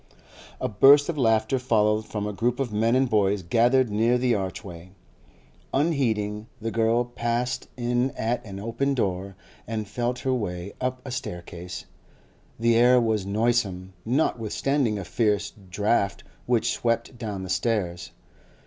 A 0.59 0.67
burst 0.67 1.09
of 1.09 1.17
laughter 1.19 1.59
followed 1.59 2.07
from 2.07 2.25
a 2.25 2.33
group 2.33 2.59
of 2.59 2.73
men 2.73 2.95
and 2.95 3.07
boys 3.07 3.43
gathered 3.43 3.91
near 3.91 4.17
the 4.17 4.33
archway. 4.33 4.93
Unheeding, 5.75 6.47
the 6.59 6.71
girl 6.71 7.05
passed 7.05 7.67
in 7.77 8.09
at 8.17 8.43
an 8.43 8.59
open 8.59 8.95
door 8.95 9.35
and 9.67 9.87
felt 9.87 10.17
her 10.21 10.33
way 10.33 10.73
up 10.81 11.03
a 11.05 11.11
staircase; 11.11 11.85
the 12.59 12.75
air 12.75 12.99
was 12.99 13.27
noisome, 13.27 13.93
notwithstanding 14.03 14.97
a 14.97 15.05
fierce 15.05 15.53
draught 15.69 16.23
which 16.47 16.71
swept 16.73 17.19
down 17.19 17.43
the 17.43 17.47
stairs. 17.51 18.09